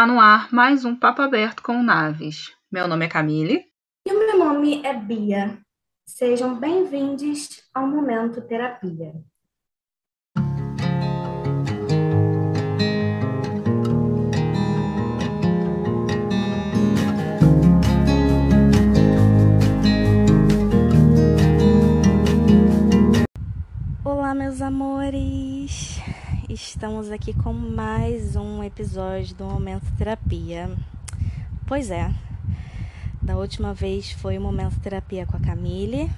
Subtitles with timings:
[0.00, 2.56] Está no ar mais um Papo Aberto com Naves.
[2.72, 3.66] Meu nome é Camille.
[4.08, 5.58] E o meu nome é Bia.
[6.06, 9.12] Sejam bem-vindos ao Momento Terapia.
[24.02, 25.89] Olá, meus amores!
[26.52, 30.68] Estamos aqui com mais um episódio do Momento Terapia.
[31.64, 32.12] Pois é,
[33.22, 36.10] da última vez foi o Momento Terapia com a Camille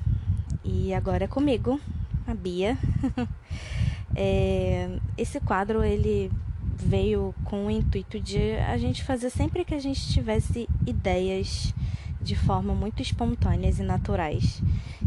[0.64, 1.78] e agora é comigo,
[2.26, 2.78] a Bia.
[4.16, 6.32] é, esse quadro ele
[6.78, 11.74] veio com o intuito de a gente fazer sempre que a gente tivesse ideias
[12.22, 14.62] de forma muito espontâneas e naturais.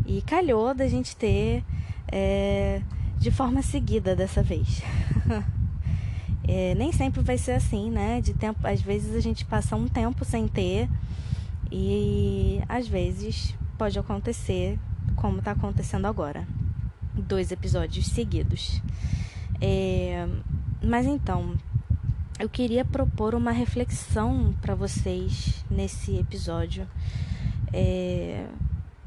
[0.05, 1.63] E calhou da gente ter
[2.11, 2.79] é,
[3.17, 4.83] de forma seguida dessa vez.
[6.47, 8.21] é, nem sempre vai ser assim, né?
[8.21, 10.87] De tempo, às vezes a gente passa um tempo sem ter
[11.71, 14.79] e às vezes pode acontecer
[15.15, 16.47] como está acontecendo agora,
[17.13, 18.81] dois episódios seguidos.
[19.59, 20.27] É,
[20.81, 21.55] mas então,
[22.39, 26.87] eu queria propor uma reflexão para vocês nesse episódio.
[27.73, 28.45] É,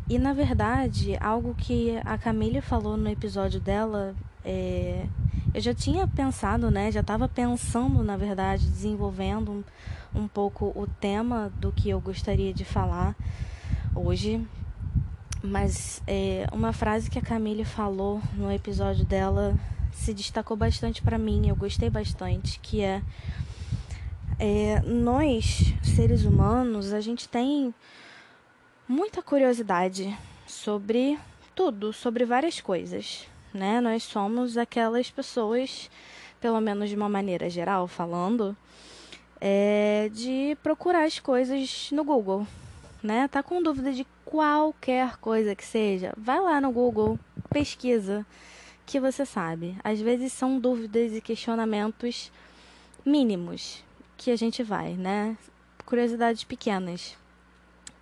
[0.08, 5.06] e na verdade, algo que a Camille falou no episódio dela, é,
[5.54, 6.90] eu já tinha pensado, né?
[6.90, 9.64] Já estava pensando, na verdade, desenvolvendo
[10.14, 13.16] um, um pouco o tema do que eu gostaria de falar
[13.94, 14.46] hoje.
[15.42, 19.58] Mas é, uma frase que a Camille falou no episódio dela
[19.92, 23.02] se destacou bastante para mim, eu gostei bastante, que é,
[24.38, 27.74] é nós, seres humanos, a gente tem
[28.86, 30.16] muita curiosidade
[30.46, 31.18] sobre
[31.54, 33.80] tudo, sobre várias coisas, né?
[33.80, 35.90] Nós somos aquelas pessoas,
[36.40, 38.56] pelo menos de uma maneira geral falando,
[39.40, 42.46] é, de procurar as coisas no Google,
[43.02, 43.28] né?
[43.28, 47.18] Tá com dúvida de qualquer coisa que seja, vai lá no Google,
[47.50, 48.26] pesquisa,
[48.84, 49.76] que você sabe.
[49.82, 52.32] Às vezes são dúvidas e questionamentos
[53.04, 53.84] mínimos
[54.16, 55.36] que a gente vai, né?
[55.86, 57.16] Curiosidades pequenas.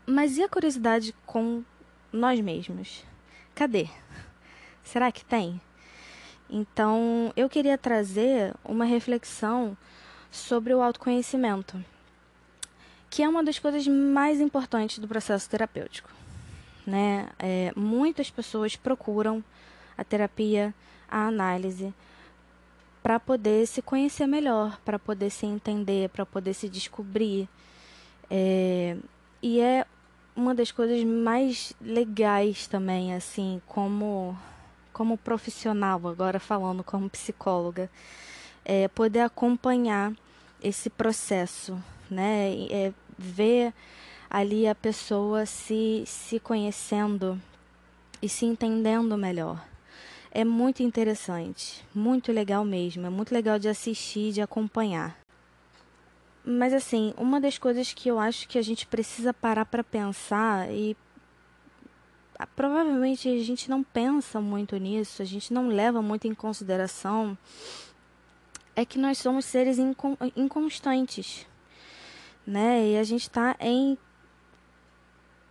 [0.07, 1.63] Mas e a curiosidade com
[2.13, 3.05] nós mesmos?
[3.55, 3.89] Cadê?
[4.87, 5.61] Será que tem?
[6.49, 9.77] Então, eu queria trazer uma reflexão
[10.31, 11.85] sobre o autoconhecimento,
[13.11, 16.09] que é uma das coisas mais importantes do processo terapêutico.
[16.87, 17.29] Né?
[17.37, 19.43] É, muitas pessoas procuram
[19.99, 20.73] a terapia,
[21.11, 21.93] a análise,
[23.03, 27.49] para poder se conhecer melhor, para poder se entender, para poder se descobrir.
[28.31, 28.97] É,
[29.43, 29.85] e é
[30.37, 34.39] uma das coisas mais legais também, assim, como,
[34.97, 37.91] como profissional, agora falando como psicóloga,
[38.65, 40.11] é poder acompanhar
[40.65, 41.79] esse processo,
[42.11, 42.67] né?
[42.71, 43.75] É ver
[44.31, 47.39] ali a pessoa se, se conhecendo
[48.23, 49.62] e se entendendo melhor.
[50.31, 55.15] É muito interessante, muito legal mesmo, é muito legal de assistir, de acompanhar.
[56.43, 60.73] Mas assim, uma das coisas que eu acho que a gente precisa parar para pensar
[60.73, 60.97] e
[62.45, 67.37] provavelmente a gente não pensa muito nisso, a gente não leva muito em consideração
[68.75, 71.47] é que nós somos seres incon inconstantes,
[72.47, 72.91] né?
[72.91, 73.97] E a gente está em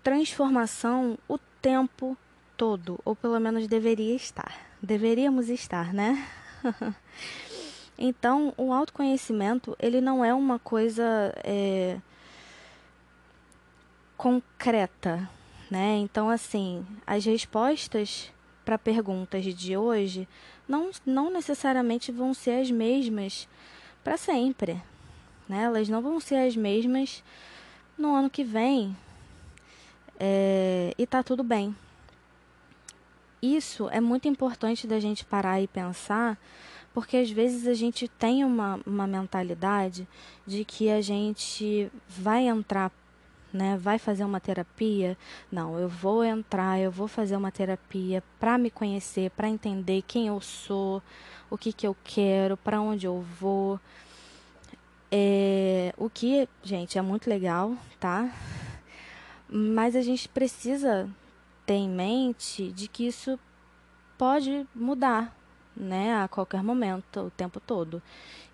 [0.03, 2.15] transformação o tempo
[2.55, 4.55] todo, ou pelo menos deveria estar.
[4.81, 6.27] Deveríamos estar, né?
[7.97, 11.97] Então, o autoconhecimento, ele não é uma coisa é,
[14.17, 15.29] concreta,
[15.69, 15.97] né?
[15.97, 18.31] Então, assim, as respostas
[18.63, 20.27] para perguntas de hoje
[20.67, 23.47] não, não necessariamente vão ser as mesmas
[24.03, 24.81] para sempre,
[25.47, 25.63] né?
[25.63, 27.23] Elas não vão ser as mesmas
[27.97, 28.95] no ano que vem
[30.19, 31.75] é, e tá tudo bem.
[33.41, 36.37] Isso é muito importante da gente parar e pensar
[36.95, 40.07] porque às vezes a gente tem uma, uma mentalidade
[40.47, 42.89] de que a gente vai entrar,
[43.55, 45.17] né, vai fazer uma terapia.
[45.51, 50.27] Não, eu vou entrar, eu vou fazer uma terapia para me conhecer, para entender quem
[50.27, 51.01] eu sou,
[51.49, 53.79] o que, que eu quero, para onde eu vou.
[55.11, 58.29] É, o que, gente, é muito legal, tá?
[59.47, 61.09] Mas a gente precisa
[61.65, 63.39] ter em mente de que isso
[64.17, 65.35] pode mudar,
[65.75, 68.01] né, a qualquer momento, o tempo todo,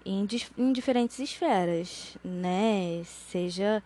[0.05, 0.27] em,
[0.57, 3.83] em diferentes esferas, né, seja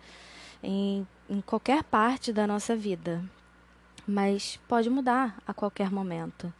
[0.65, 3.23] em, em qualquer parte da nossa vida,
[4.07, 6.51] mas pode mudar a qualquer momento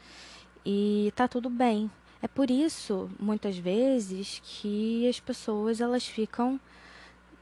[0.66, 1.90] e tá tudo bem.
[2.22, 6.60] É por isso, muitas vezes, que as pessoas elas ficam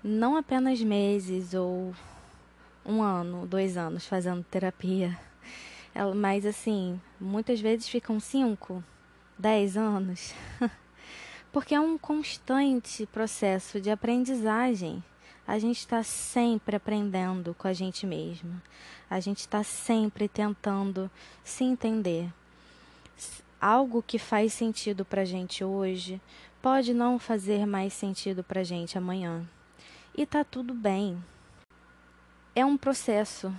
[0.03, 1.93] não apenas meses ou
[2.85, 5.17] um ano, dois anos fazendo terapia,
[6.15, 8.83] mas assim, muitas vezes ficam cinco,
[9.39, 10.33] dez anos,
[11.53, 15.01] porque é um constante processo de aprendizagem.
[15.45, 18.61] A gente está sempre aprendendo com a gente mesma.
[19.09, 21.11] A gente está sempre tentando
[21.43, 22.31] se entender.
[23.59, 26.21] Algo que faz sentido para a gente hoje
[26.61, 29.45] pode não fazer mais sentido para a gente amanhã
[30.15, 31.21] e tá tudo bem.
[32.55, 33.53] É um processo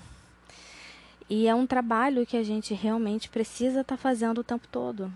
[1.29, 5.13] e é um trabalho que a gente realmente precisa estar tá fazendo o tempo todo.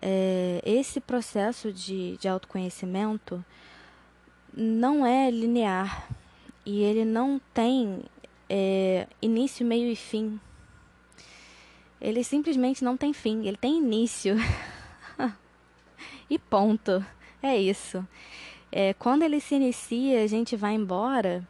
[0.00, 3.44] É, esse processo de, de autoconhecimento
[4.56, 6.08] não é linear
[6.64, 8.02] e ele não tem
[8.48, 10.40] é, início, meio e fim.
[12.00, 14.36] Ele simplesmente não tem fim, ele tem início.
[16.30, 17.04] e ponto.
[17.42, 18.04] É isso
[18.78, 21.46] é, quando ele se inicia, a gente vai embora,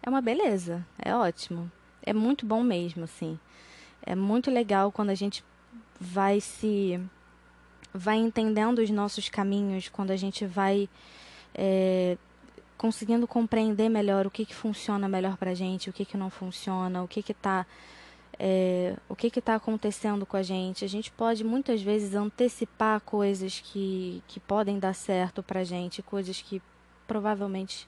[0.00, 1.70] é uma beleza, é ótimo.
[2.04, 3.38] É muito bom mesmo, assim.
[4.04, 5.44] É muito legal quando a gente
[6.00, 7.00] vai se.
[7.92, 10.88] vai entendendo os nossos caminhos, quando a gente vai
[11.52, 12.16] é,
[12.82, 17.00] conseguindo compreender melhor o que, que funciona melhor pra gente, o que, que não funciona,
[17.00, 17.64] o que que tá
[18.36, 20.84] é, o que está acontecendo com a gente.
[20.84, 26.02] A gente pode muitas vezes antecipar coisas que, que podem dar certo para a gente,
[26.02, 26.60] coisas que
[27.06, 27.86] provavelmente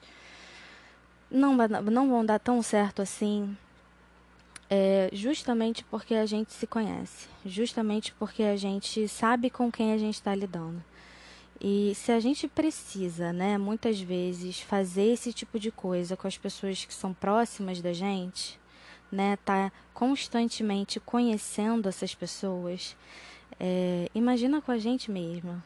[1.29, 3.53] não, não vão dar tão certo assim.
[4.69, 9.97] É, justamente porque a gente se conhece, justamente porque a gente sabe com quem a
[9.97, 10.81] gente está lidando.
[11.59, 16.37] E se a gente precisa, né, muitas vezes, fazer esse tipo de coisa com as
[16.37, 18.59] pessoas que são próximas da gente,
[19.11, 22.95] né, tá constantemente conhecendo essas pessoas,
[23.59, 25.63] é, imagina com a gente mesma.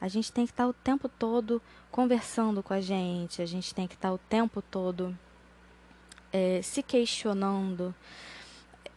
[0.00, 3.72] A gente tem que estar tá o tempo todo conversando com a gente, a gente
[3.72, 5.16] tem que estar tá o tempo todo
[6.32, 7.94] é, se questionando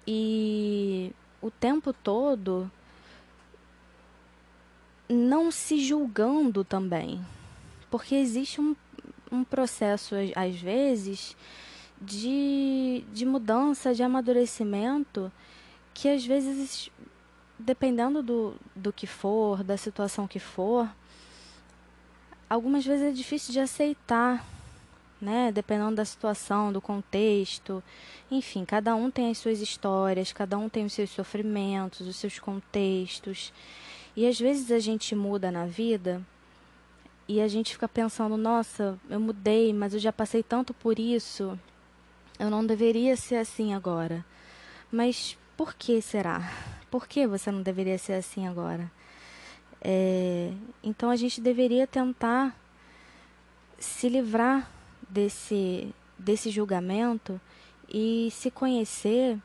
[0.07, 1.11] e
[1.41, 2.71] o tempo todo
[5.07, 7.23] não se julgando também.
[7.89, 8.75] Porque existe um,
[9.31, 11.35] um processo, às vezes,
[12.01, 15.31] de, de mudança, de amadurecimento,
[15.93, 16.89] que às vezes,
[17.57, 20.89] dependendo do, do que for, da situação que for,
[22.49, 24.45] algumas vezes é difícil de aceitar,
[25.21, 25.51] né?
[25.51, 27.83] Dependendo da situação, do contexto.
[28.29, 32.39] Enfim, cada um tem as suas histórias, cada um tem os seus sofrimentos, os seus
[32.39, 33.53] contextos.
[34.15, 36.21] E às vezes a gente muda na vida
[37.27, 41.59] e a gente fica pensando, nossa, eu mudei, mas eu já passei tanto por isso,
[42.39, 44.23] eu não deveria ser assim agora.
[44.91, 46.51] Mas por que será?
[46.91, 48.91] Por que você não deveria ser assim agora?
[49.81, 50.51] É,
[50.83, 52.55] então a gente deveria tentar
[53.77, 54.69] se livrar
[55.09, 57.39] desse, desse julgamento
[57.89, 59.37] e se conhecer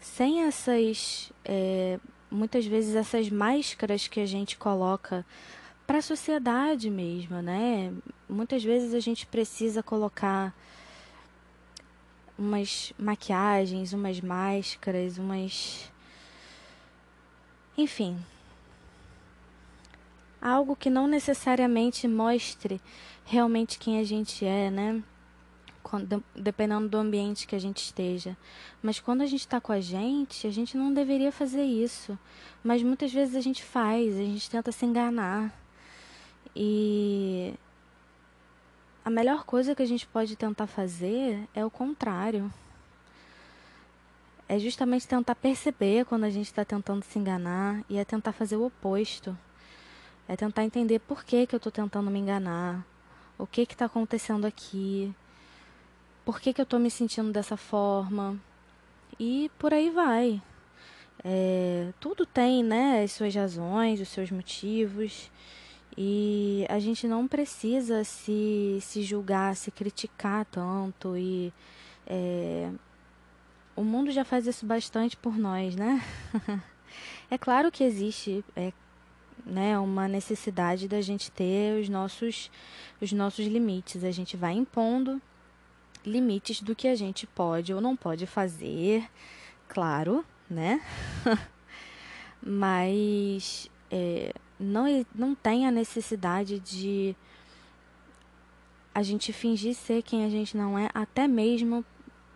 [0.00, 1.98] sem essas, é,
[2.32, 5.24] muitas vezes, essas máscaras que a gente coloca
[5.86, 7.92] para a sociedade mesmo, né?
[8.28, 10.54] Muitas vezes a gente precisa colocar
[12.38, 15.92] umas maquiagens, umas máscaras, umas.
[17.76, 18.18] Enfim.
[20.40, 22.80] Algo que não necessariamente mostre
[23.24, 25.02] realmente quem a gente é, né?
[26.34, 28.36] Dependendo do ambiente que a gente esteja.
[28.82, 32.18] Mas quando a gente está com a gente, a gente não deveria fazer isso.
[32.62, 35.52] Mas muitas vezes a gente faz, a gente tenta se enganar.
[36.54, 37.54] E
[39.04, 42.52] a melhor coisa que a gente pode tentar fazer é o contrário.
[44.48, 48.56] É justamente tentar perceber quando a gente está tentando se enganar e é tentar fazer
[48.56, 49.36] o oposto.
[50.28, 52.86] É tentar entender por que, que eu estou tentando me enganar,
[53.36, 55.12] o que está acontecendo aqui,
[56.24, 58.38] por que, que eu estou me sentindo dessa forma
[59.18, 60.42] e por aí vai.
[61.24, 65.30] É, tudo tem né, as suas razões, os seus motivos.
[65.96, 71.16] E a gente não precisa se, se julgar, se criticar tanto.
[71.16, 71.52] E
[72.06, 72.70] é,
[73.76, 76.02] o mundo já faz isso bastante por nós, né?
[77.30, 78.72] é claro que existe é,
[79.44, 82.50] né, uma necessidade da gente ter os nossos,
[83.00, 84.02] os nossos limites.
[84.02, 85.20] A gente vai impondo
[86.04, 89.08] limites do que a gente pode ou não pode fazer,
[89.68, 90.80] claro, né?
[92.44, 97.16] Mas é, não, não tem a necessidade de
[98.94, 101.84] a gente fingir ser quem a gente não é, até mesmo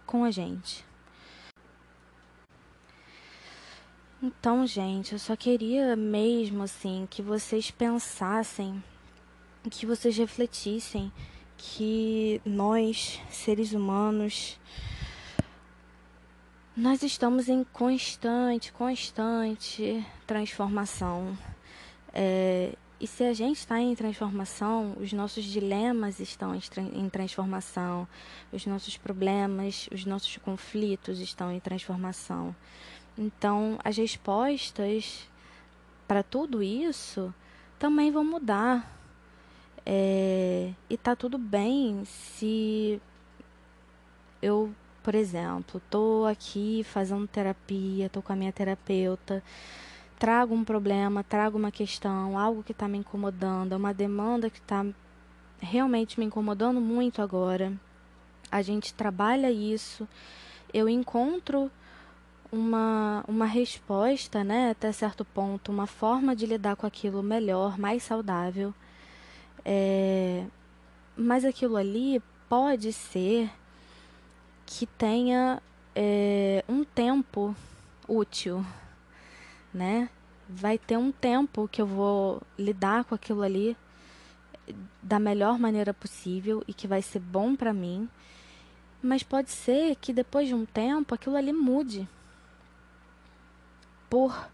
[0.06, 0.85] com a gente.
[4.23, 8.82] Então, gente, eu só queria mesmo assim que vocês pensassem,
[9.70, 11.12] que vocês refletissem
[11.56, 14.58] que nós, seres humanos,
[16.76, 21.36] nós estamos em constante, constante transformação.
[22.12, 28.08] É, e se a gente está em transformação, os nossos dilemas estão em transformação,
[28.50, 32.56] os nossos problemas, os nossos conflitos estão em transformação.
[33.18, 35.28] Então, as respostas
[36.08, 37.34] para tudo isso
[37.78, 38.95] também vão mudar.
[39.88, 43.00] É, e tá tudo bem se
[44.43, 49.45] eu, por exemplo, tô aqui fazendo terapia, tô com a minha terapeuta,
[50.19, 54.85] trago um problema, trago uma questão, algo que está me incomodando, uma demanda que está
[55.61, 57.73] realmente me incomodando muito agora.
[58.50, 60.09] A gente trabalha isso,
[60.75, 61.71] eu encontro
[62.50, 68.02] uma, uma resposta, né, até certo ponto, uma forma de lidar com aquilo melhor, mais
[68.02, 68.75] saudável.
[69.68, 70.46] É,
[71.16, 73.50] mas aquilo ali pode ser
[74.64, 75.61] que tenha
[75.92, 77.52] é, um tempo
[78.06, 78.64] útil,
[79.75, 80.08] né?
[80.49, 83.76] Vai ter um tempo que eu vou lidar com aquilo ali
[85.02, 88.08] da melhor maneira possível e que vai ser bom para mim.
[89.02, 92.08] Mas pode ser que depois de um tempo aquilo ali mude.
[94.08, 94.49] Por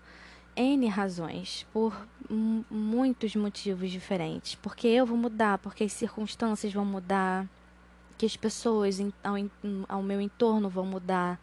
[0.54, 2.06] N razões, por
[2.70, 4.54] muitos motivos diferentes.
[4.54, 7.46] Porque eu vou mudar, porque as circunstâncias vão mudar,
[8.18, 9.34] que as pessoas ao,
[9.88, 11.40] ao meu entorno vão mudar.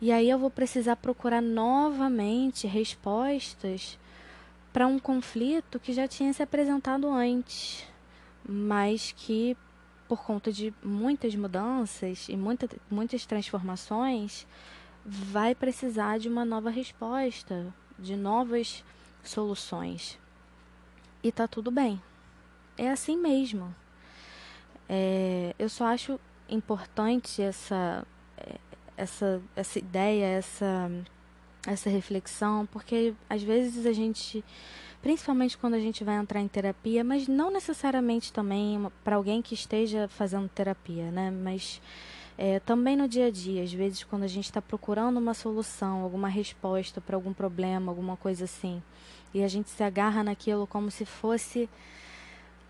[0.00, 3.98] E aí eu vou precisar procurar novamente respostas
[4.72, 7.86] para um conflito que já tinha se apresentado antes,
[8.48, 9.56] mas que
[10.08, 14.46] por conta de muitas mudanças e muita, muitas transformações
[15.04, 18.82] vai precisar de uma nova resposta, de novas
[19.22, 20.18] soluções.
[21.22, 22.00] E tá tudo bem.
[22.76, 23.74] É assim mesmo.
[24.88, 28.56] É, eu só acho importante essa, é,
[28.96, 30.90] essa, essa ideia, essa,
[31.66, 34.44] essa reflexão, porque às vezes a gente,
[35.02, 39.54] principalmente quando a gente vai entrar em terapia, mas não necessariamente também para alguém que
[39.54, 41.30] esteja fazendo terapia, né?
[41.30, 41.80] Mas
[42.42, 46.00] é, também no dia a dia, às vezes, quando a gente está procurando uma solução,
[46.00, 48.82] alguma resposta para algum problema, alguma coisa assim,
[49.34, 51.68] e a gente se agarra naquilo como se fosse.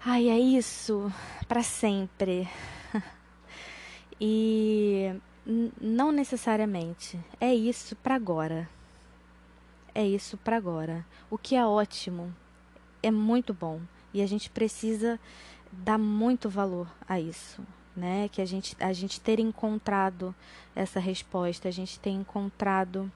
[0.05, 1.13] Ai, é isso,
[1.47, 2.49] para sempre.
[4.21, 5.15] e
[5.81, 7.17] não necessariamente.
[7.41, 8.69] É isso para agora.
[9.95, 11.07] É isso para agora.
[11.31, 12.35] O que é ótimo,
[13.01, 13.81] é muito bom.
[14.13, 15.21] E a gente precisa
[15.71, 17.63] dar muito valor a isso
[17.97, 18.29] né?
[18.29, 20.35] Que a gente, a gente ter encontrado
[20.75, 23.11] essa resposta, a gente ter encontrado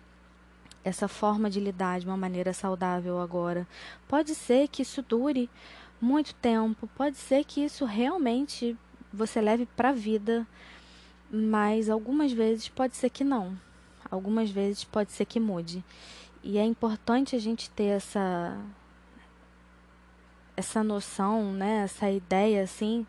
[0.85, 3.66] essa forma de lidar de uma maneira saudável agora.
[4.07, 5.49] Pode ser que isso dure
[6.00, 8.76] muito tempo, pode ser que isso realmente
[9.12, 10.47] você leve para a vida,
[11.31, 13.59] mas algumas vezes pode ser que não.
[14.11, 15.83] Algumas vezes pode ser que mude.
[16.43, 18.57] E é importante a gente ter essa
[20.57, 23.04] essa noção, né, essa ideia assim,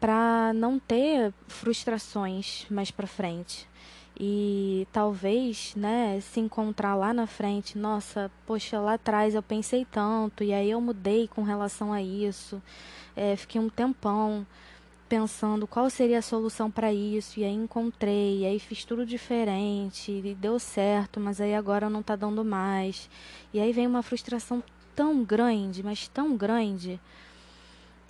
[0.00, 3.68] para não ter frustrações mais para frente.
[4.18, 10.44] E talvez, né, se encontrar lá na frente, nossa, poxa, lá atrás eu pensei tanto,
[10.44, 12.60] e aí eu mudei com relação a isso.
[13.16, 14.46] É, fiquei um tempão
[15.08, 20.12] pensando qual seria a solução para isso, e aí encontrei, e aí fiz tudo diferente,
[20.12, 23.08] e deu certo, mas aí agora não está dando mais.
[23.54, 24.62] E aí vem uma frustração
[24.94, 27.00] tão grande, mas tão grande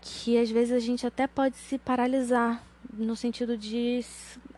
[0.00, 4.04] que às vezes a gente até pode se paralisar no sentido de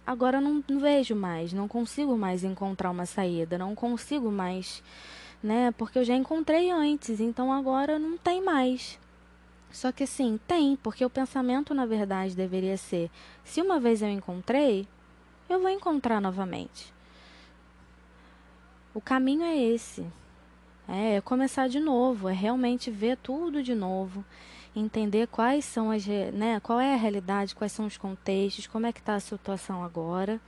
[0.06, 4.82] agora não, não vejo mais, não consigo mais encontrar uma saída, não consigo mais,
[5.42, 5.72] né?
[5.72, 8.98] Porque eu já encontrei antes, então agora não tem mais.
[9.70, 13.10] Só que assim, tem, porque o pensamento na verdade deveria ser:
[13.44, 14.86] se uma vez eu encontrei,
[15.48, 16.92] eu vou encontrar novamente.
[18.94, 20.06] O caminho é esse.
[20.88, 24.24] É, é começar de novo, é realmente ver tudo de novo
[24.74, 28.92] entender quais são as, né, qual é a realidade, quais são os contextos, como é
[28.92, 30.40] que está a situação agora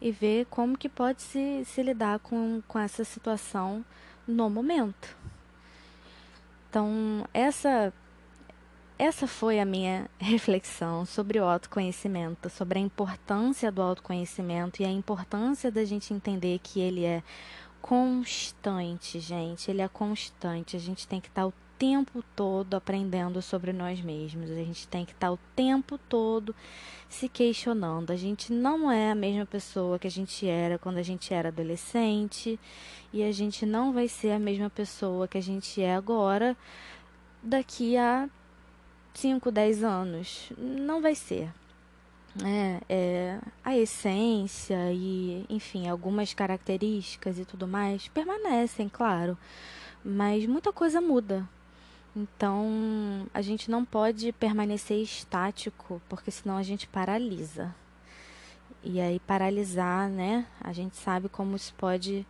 [0.00, 3.84] e ver como que pode se, se lidar com, com essa situação
[4.26, 5.16] no momento.
[6.68, 7.92] Então, essa
[8.98, 14.90] essa foi a minha reflexão sobre o autoconhecimento, sobre a importância do autoconhecimento e a
[14.90, 17.22] importância da gente entender que ele é
[17.80, 19.70] constante, gente.
[19.70, 20.76] Ele é constante.
[20.76, 24.50] A gente tem que estar o tempo todo aprendendo sobre nós mesmos.
[24.50, 26.54] A gente tem que estar o tempo todo
[27.08, 28.10] se questionando.
[28.10, 31.48] A gente não é a mesma pessoa que a gente era quando a gente era
[31.48, 32.58] adolescente
[33.12, 36.56] e a gente não vai ser a mesma pessoa que a gente é agora
[37.42, 38.28] daqui a
[39.14, 40.52] 5, 10 anos.
[40.58, 41.50] Não vai ser.
[42.44, 49.36] É, é, a essência e, enfim, algumas características e tudo mais permanecem, claro,
[50.04, 51.48] mas muita coisa muda.
[52.18, 57.72] Então, a gente não pode permanecer estático, porque senão a gente paralisa.
[58.82, 60.44] E aí, paralisar, né?
[60.60, 62.26] A gente sabe como isso pode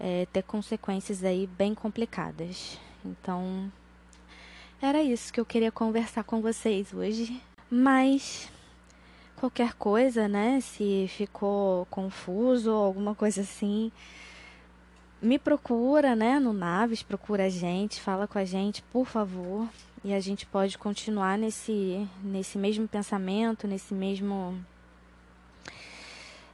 [0.00, 2.76] é, ter consequências aí bem complicadas.
[3.04, 3.70] Então,
[4.82, 7.40] era isso que eu queria conversar com vocês hoje.
[7.70, 8.50] Mas
[9.36, 10.60] qualquer coisa, né?
[10.60, 13.92] Se ficou confuso ou alguma coisa assim,
[15.20, 16.38] me procura, né?
[16.38, 19.68] No Naves, procura a gente, fala com a gente, por favor.
[20.02, 24.58] E a gente pode continuar nesse, nesse mesmo pensamento, nesse mesmo.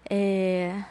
[0.08, 0.85] É,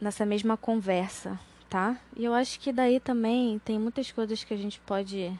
[0.00, 1.96] nessa mesma conversa, tá?
[2.16, 5.32] E eu acho que daí também tem muitas coisas que a gente pode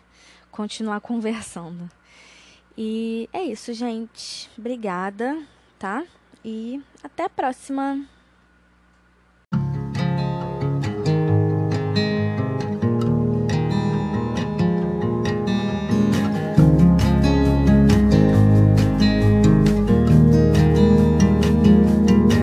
[0.50, 1.90] continuar conversando.
[2.76, 4.50] E é isso, gente.
[4.58, 5.42] Obrigada,
[5.78, 6.04] tá?
[6.44, 8.08] E até a próxima.